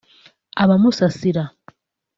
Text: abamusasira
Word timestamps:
abamusasira 0.63 1.43